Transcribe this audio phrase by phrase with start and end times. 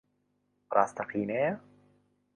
[0.75, 1.51] ڕاستەقینەیە؟